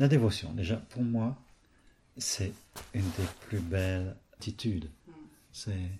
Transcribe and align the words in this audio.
La 0.00 0.08
dévotion, 0.08 0.50
déjà, 0.54 0.76
pour 0.78 1.02
moi, 1.02 1.36
c'est 2.16 2.54
une 2.94 3.02
des 3.02 3.28
plus 3.42 3.60
belles 3.60 4.16
attitudes. 4.32 4.88
C'est 5.52 5.90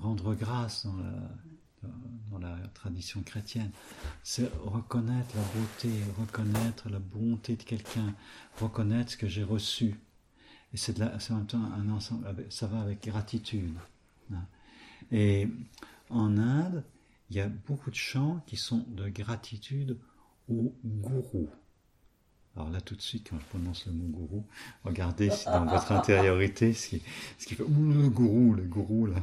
rendre 0.00 0.34
grâce 0.34 0.86
dans 0.86 0.96
la, 0.96 1.88
dans 2.32 2.38
la 2.38 2.56
tradition 2.74 3.22
chrétienne. 3.22 3.70
C'est 4.24 4.50
reconnaître 4.56 5.36
la 5.36 5.42
beauté, 5.42 5.88
reconnaître 6.18 6.88
la 6.88 6.98
bonté 6.98 7.54
de 7.54 7.62
quelqu'un, 7.62 8.12
reconnaître 8.60 9.12
ce 9.12 9.16
que 9.16 9.28
j'ai 9.28 9.44
reçu. 9.44 9.94
Et 10.74 10.76
c'est 10.76 11.00
en 11.00 11.36
même 11.36 11.46
temps 11.46 11.62
un 11.62 11.88
ensemble, 11.90 12.26
ça 12.50 12.66
va 12.66 12.80
avec 12.80 13.04
gratitude. 13.04 13.76
Hein. 14.32 14.44
Et 15.12 15.48
en 16.10 16.36
Inde, 16.38 16.82
il 17.30 17.36
y 17.36 17.40
a 17.40 17.48
beaucoup 17.48 17.90
de 17.90 17.94
chants 17.94 18.42
qui 18.48 18.56
sont 18.56 18.84
de 18.88 19.08
gratitude 19.08 19.96
au 20.48 20.74
gourou. 20.84 21.48
Alors 22.56 22.70
là, 22.70 22.80
tout 22.80 22.94
de 22.94 23.02
suite, 23.02 23.28
quand 23.28 23.38
je 23.38 23.44
prononce 23.44 23.84
le 23.84 23.92
mot 23.92 24.06
gourou, 24.06 24.44
regardez 24.82 25.28
si 25.28 25.44
dans 25.44 25.66
votre 25.66 25.92
intériorité, 25.92 26.72
ce 26.72 26.88
qui, 26.88 27.00
fait 27.54 27.58
le 27.58 28.08
gourou, 28.08 28.54
le 28.54 28.62
gourou, 28.62 29.06
là, 29.06 29.16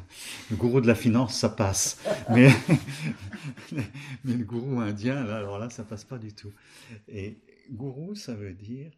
le 0.51 0.55
gourou 0.55 0.81
de 0.81 0.87
la 0.87 0.93
finance, 0.93 1.35
ça 1.35 1.49
passe. 1.49 1.99
Mais, 2.29 2.51
mais 4.23 4.35
le 4.35 4.43
gourou 4.43 4.81
indien, 4.81 5.23
là, 5.23 5.37
alors 5.37 5.57
là, 5.57 5.71
ça 5.71 5.83
passe 5.83 6.03
pas 6.03 6.19
du 6.19 6.31
tout. 6.33 6.51
Et 7.07 7.39
gourou, 7.71 8.13
ça 8.13 8.35
veut 8.35 8.53
dire, 8.53 8.91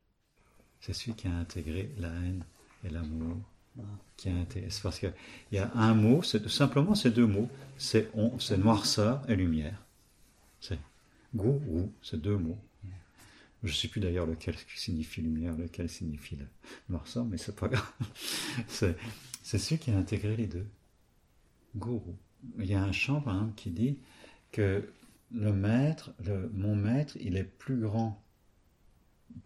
c'est 0.81 0.91
celui 0.91 1.13
qui 1.13 1.27
a 1.27 1.31
intégré 1.31 1.93
la 1.97 2.09
haine 2.09 2.43
et 2.83 2.89
l'amour. 2.89 3.37
Qui 4.17 4.29
a 4.29 4.35
intégré. 4.35 4.69
C'est 4.69 4.83
parce 4.83 4.99
qu'il 4.99 5.13
y 5.53 5.57
a 5.59 5.71
un 5.75 5.93
mot, 5.93 6.23
c'est 6.23 6.49
simplement 6.49 6.93
ces 6.93 7.11
deux 7.11 7.25
mots, 7.25 7.49
c'est 7.77 8.11
noirceur 8.57 9.21
et 9.29 9.35
lumière. 9.37 9.81
C'est 10.59 10.79
gourou, 11.33 11.91
c'est 12.01 12.21
deux 12.21 12.37
mots. 12.37 12.57
Je 13.63 13.69
ne 13.69 13.73
sais 13.73 13.87
plus 13.87 14.01
d'ailleurs 14.01 14.27
lequel 14.27 14.55
signifie 14.75 15.21
lumière, 15.21 15.57
lequel 15.57 15.89
signifie 15.89 16.35
le 16.35 16.45
noirceur, 16.89 17.25
mais 17.25 17.37
c'est 17.37 17.55
pas 17.55 17.67
grave. 17.67 17.91
C'est, 18.67 18.95
celui 19.43 19.79
qui 19.79 19.91
a 19.91 19.97
intégré 19.97 20.35
les 20.35 20.47
deux. 20.47 20.67
Gourou. 21.75 22.15
Il 22.59 22.65
y 22.65 22.73
a 22.73 22.83
un 22.83 22.91
chant, 22.91 23.21
par 23.21 23.35
exemple, 23.35 23.55
qui 23.55 23.71
dit 23.71 23.99
que 24.51 24.87
le 25.31 25.53
maître, 25.53 26.13
mon 26.53 26.75
maître, 26.75 27.17
il 27.19 27.37
est 27.37 27.43
plus 27.43 27.77
grand 27.77 28.21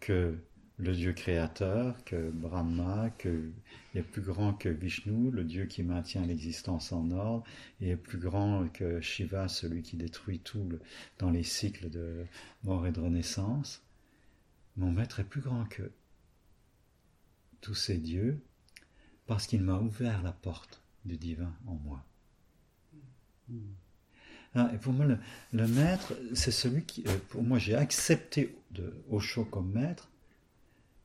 que 0.00 0.38
le 0.80 0.94
Dieu 0.94 1.12
créateur, 1.12 2.02
que 2.04 2.30
Brahma, 2.30 3.10
que, 3.18 3.50
il 3.94 4.00
est 4.00 4.02
plus 4.02 4.22
grand 4.22 4.54
que 4.54 4.68
Vishnu, 4.68 5.30
le 5.30 5.44
Dieu 5.44 5.66
qui 5.66 5.82
maintient 5.82 6.24
l'existence 6.24 6.92
en 6.92 7.10
ordre, 7.10 7.44
il 7.80 7.88
est 7.88 7.96
plus 7.96 8.18
grand 8.18 8.68
que 8.68 9.00
Shiva, 9.00 9.48
celui 9.48 9.82
qui 9.82 9.96
détruit 9.96 10.38
tout 10.38 10.66
dans 11.18 11.30
les 11.30 11.42
cycles 11.42 11.90
de 11.90 12.24
mort 12.64 12.86
et 12.86 12.92
de 12.92 13.00
renaissance. 13.00 13.82
Mon 14.76 14.90
maître 14.90 15.20
est 15.20 15.24
plus 15.24 15.40
grand 15.40 15.64
que 15.66 15.90
tous 17.60 17.74
ces 17.74 17.98
dieux 17.98 18.42
parce 19.26 19.46
qu'il 19.46 19.62
m'a 19.62 19.78
ouvert 19.78 20.22
la 20.22 20.32
porte 20.32 20.82
du 21.04 21.16
divin 21.16 21.52
en 21.66 21.74
moi. 21.74 22.04
Ah, 24.54 24.70
et 24.74 24.78
pour 24.78 24.92
moi, 24.92 25.06
le, 25.52 25.68
maître, 25.68 26.14
c'est 26.34 26.50
celui 26.50 26.82
qui, 26.82 27.04
euh, 27.06 27.16
pour 27.28 27.42
moi, 27.42 27.58
j'ai 27.58 27.76
accepté 27.76 28.56
de 28.72 28.92
Osho 29.08 29.44
comme 29.44 29.70
maître 29.70 30.08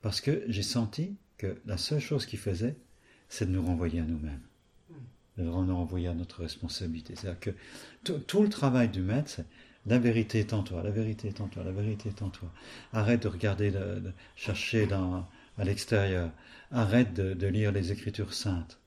parce 0.02 0.19
que 0.19 0.43
j'ai 0.47 0.63
senti 0.63 1.16
que 1.38 1.59
la 1.66 1.77
seule 1.77 1.99
chose 1.99 2.25
qu'il 2.25 2.39
faisait, 2.39 2.75
c'est 3.30 3.45
de 3.45 3.52
nous 3.52 3.63
renvoyer 3.63 3.99
à 3.99 4.03
nous-mêmes, 4.03 4.41
de 5.38 5.43
nous 5.43 5.75
renvoyer 5.75 6.08
à 6.08 6.16
notre 6.16 6.41
responsabilité. 6.41 7.16
C'est-à-dire 7.16 7.39
que 7.39 8.17
tout, 8.27 8.41
le 8.41 8.49
travail 8.49 8.89
du 8.89 9.02
maître, 9.02 9.30
c'est 9.30 9.45
la 9.88 10.00
vérité 10.00 10.39
est 10.39 10.53
en 10.53 10.64
toi, 10.64 10.81
la 10.83 10.89
vérité 10.89 11.28
est 11.28 11.41
en 11.41 11.47
toi, 11.47 11.64
la 11.64 11.72
vérité 11.72 12.09
est 12.09 12.22
en 12.22 12.30
toi. 12.30 12.50
Arrête 12.94 13.22
de 13.23 13.28
regarder, 13.28 13.72
de, 13.72 14.11
chercher 14.36 14.88
dans, 14.88 15.27
à 15.58 15.64
l'extérieur. 15.64 16.31
Arrête 16.72 17.14
de, 17.14 17.47
lire 17.47 17.72
les 17.72 17.92
Écritures 17.92 18.33
saintes. 18.33 18.80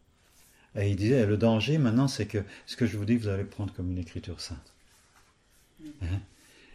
Et 0.75 0.91
il 0.91 0.97
disait, 0.97 1.25
le 1.25 1.37
danger 1.37 1.79
maintenant, 1.79 2.09
c'est 2.09 2.27
que 2.27 2.45
ce 2.67 2.77
que 2.77 2.87
je 2.87 2.97
vous 2.97 3.05
dis, 3.05 3.17
vous 3.17 3.29
allez 3.29 3.45
prendre 3.45 3.73
comme 3.73 3.91
une 3.91 3.99
Écriture 3.99 4.41
sainte. 4.41 4.73
Hein? 6.03 6.21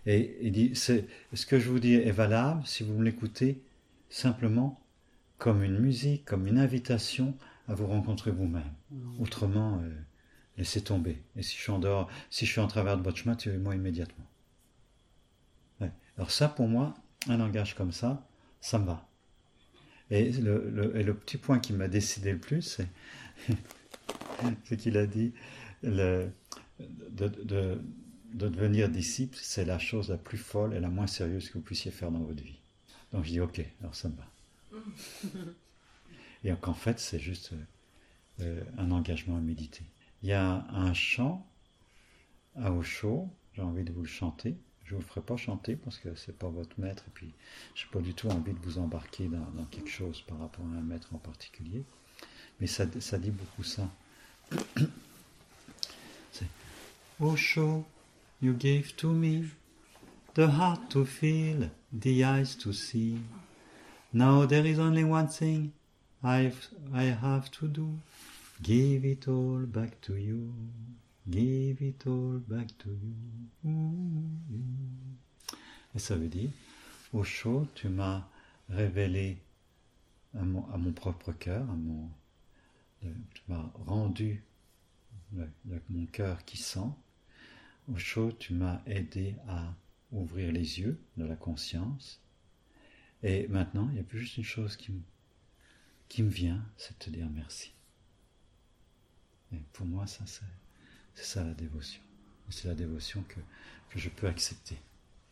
Et 0.05 0.37
il 0.41 0.51
dit, 0.51 0.71
c'est, 0.73 1.05
ce 1.33 1.45
que 1.45 1.59
je 1.59 1.69
vous 1.69 1.79
dis 1.79 1.93
est 1.93 2.11
valable 2.11 2.61
si 2.65 2.83
vous 2.83 2.93
me 2.93 3.03
l'écoutez 3.03 3.61
simplement 4.09 4.79
comme 5.37 5.63
une 5.63 5.79
musique, 5.79 6.25
comme 6.25 6.47
une 6.47 6.57
invitation 6.57 7.35
à 7.67 7.75
vous 7.75 7.87
rencontrer 7.87 8.31
vous-même. 8.31 8.63
Mmh. 8.91 9.21
Autrement, 9.21 9.81
euh, 9.83 9.89
laissez 10.57 10.81
tomber. 10.81 11.21
Et 11.35 11.43
si 11.43 11.55
je 11.57 11.61
suis 11.61 11.71
en 11.71 11.79
dehors, 11.79 12.09
si 12.29 12.45
je 12.45 12.51
suis 12.51 12.61
en 12.61 12.67
travers 12.67 12.97
de 12.97 13.03
votre 13.03 13.17
chemin, 13.17 13.35
tuez-moi 13.35 13.75
immédiatement. 13.75 14.25
Alors 16.17 16.31
ça, 16.31 16.47
pour 16.47 16.67
moi, 16.67 16.93
un 17.27 17.37
langage 17.37 17.75
comme 17.75 17.91
ça, 17.91 18.27
ça 18.61 18.77
me 18.77 18.85
va. 18.85 19.07
Et 20.11 20.31
le, 20.31 21.13
petit 21.13 21.37
point 21.37 21.59
qui 21.59 21.73
m'a 21.73 21.87
décidé 21.87 22.33
le 22.33 22.37
plus, 22.37 22.61
c'est 22.61 22.87
ce 24.65 24.75
qu'il 24.75 24.97
a 24.97 25.07
dit, 25.07 25.33
de, 25.81 26.29
de, 26.79 27.81
devenir 28.33 28.89
disciple, 28.89 29.37
c'est 29.41 29.65
la 29.65 29.79
chose 29.79 30.09
la 30.09 30.17
plus 30.17 30.37
folle 30.37 30.75
et 30.75 30.79
la 30.79 30.89
moins 30.89 31.07
sérieuse 31.07 31.49
que 31.49 31.53
vous 31.53 31.63
puissiez 31.63 31.91
faire 31.91 32.11
dans 32.11 32.19
votre 32.19 32.43
vie. 32.43 32.59
Donc 33.11 33.25
je 33.25 33.31
dis, 33.31 33.39
ok, 33.39 33.65
alors 33.81 33.95
ça 33.95 34.09
me 34.09 34.15
va. 34.15 34.27
et 36.43 36.53
qu'en 36.61 36.73
fait, 36.73 36.99
c'est 36.99 37.19
juste 37.19 37.53
euh, 38.41 38.63
un 38.77 38.91
engagement 38.91 39.37
à 39.37 39.41
méditer. 39.41 39.83
Il 40.23 40.29
y 40.29 40.33
a 40.33 40.65
un 40.69 40.93
chant 40.93 41.45
à 42.55 42.71
Osho, 42.71 43.27
j'ai 43.53 43.61
envie 43.61 43.83
de 43.83 43.91
vous 43.91 44.03
le 44.03 44.07
chanter. 44.07 44.55
Je 44.85 44.95
ne 44.95 45.01
vous 45.01 45.05
ferai 45.05 45.19
pas 45.19 45.35
chanter 45.35 45.75
parce 45.75 45.97
que 45.97 46.15
c'est 46.15 46.37
pas 46.37 46.47
votre 46.47 46.79
maître 46.79 47.03
et 47.07 47.11
puis 47.13 47.33
j'ai 47.75 47.87
pas 47.87 47.99
du 47.99 48.13
tout 48.13 48.29
envie 48.29 48.53
de 48.53 48.59
vous 48.59 48.77
embarquer 48.77 49.27
dans, 49.27 49.65
quelque 49.65 49.89
chose 49.89 50.21
par 50.21 50.39
rapport 50.39 50.63
à 50.65 50.77
un 50.77 50.81
maître 50.81 51.09
en 51.13 51.17
particulier. 51.17 51.83
Mais 52.61 52.67
ça, 52.67 52.85
dit 52.85 53.31
beaucoup 53.31 53.63
ça. 53.63 53.89
Osho, 57.19 57.85
you 58.41 58.53
gave 58.53 58.95
to 58.95 59.11
me 59.11 59.49
the 60.35 60.47
heart 60.47 60.89
to 60.89 61.03
feel, 61.03 61.69
the 61.91 62.23
eyes 62.23 62.55
to 62.57 62.71
see. 62.71 63.17
Now 64.13 64.45
there 64.45 64.65
is 64.65 64.79
only 64.79 65.03
one 65.03 65.27
thing 65.27 65.71
I 66.23 66.49
have 66.93 67.51
to 67.59 67.67
do. 67.67 67.89
Give 68.63 69.03
it 69.03 69.27
all 69.27 69.65
back 69.65 69.99
to 70.03 70.15
you. 70.15 70.53
Give 71.29 71.81
it 71.81 72.07
all 72.07 72.39
back 72.47 72.77
to 72.77 72.91
you. 72.91 73.73
Et 75.93 75.99
ça 75.99 76.15
veut 76.15 76.29
dire, 76.29 76.49
au 77.11 77.25
chaud, 77.25 77.67
tu 77.75 77.89
m'as 77.89 78.25
révélé 78.69 79.37
à 80.33 80.43
mon, 80.43 80.93
propre 80.93 81.33
cœur, 81.33 81.67
tu 83.01 83.41
m'as 83.49 83.69
rendu 83.85 84.41
mon 85.89 86.05
cœur 86.05 86.45
qui 86.45 86.55
sent. 86.55 86.91
Au 87.91 87.97
chaud, 87.97 88.31
tu 88.31 88.53
m'as 88.53 88.81
aidé 88.85 89.35
à 89.49 89.75
ouvrir 90.13 90.53
les 90.53 90.79
yeux 90.79 90.97
de 91.17 91.25
la 91.25 91.35
conscience. 91.35 92.21
Et 93.23 93.45
maintenant, 93.49 93.89
il 93.89 93.95
n'y 93.95 93.99
a 93.99 94.03
plus 94.03 94.19
juste 94.19 94.37
une 94.37 94.45
chose 94.45 94.77
qui 94.77 94.93
qui 96.07 96.23
me 96.23 96.29
vient, 96.29 96.63
c'est 96.77 96.93
de 96.93 97.03
te 97.03 97.09
dire 97.09 97.27
merci 97.29 97.72
pour 99.73 99.85
moi, 99.85 100.07
ça, 100.07 100.23
c'est, 100.25 101.23
ça 101.23 101.43
la 101.43 101.53
dévotion. 101.53 102.01
C'est 102.49 102.67
la 102.67 102.75
dévotion 102.75 103.23
que, 103.27 103.39
je 103.95 104.09
peux 104.09 104.27
accepter. 104.27 104.77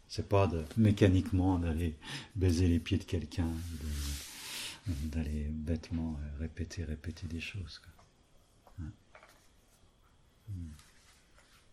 C'est 0.07 0.29
pas 0.29 0.49
mécaniquement 0.77 1.57
d'aller 1.57 1.95
baiser 2.35 2.67
les 2.67 2.79
pieds 2.79 2.99
de 2.99 3.03
quelqu'un, 3.03 3.47
d'aller 4.87 5.47
bêtement 5.49 6.19
répéter, 6.39 6.83
répéter 6.83 7.25
des 7.27 7.39
choses. 7.39 7.81
Hein. 8.79 8.91
Hmm. 10.49 10.69